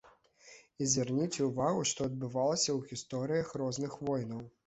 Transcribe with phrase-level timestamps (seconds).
[0.83, 4.43] І звярніце ўвагу, што адбывалася ў гісторыях розных войнаў.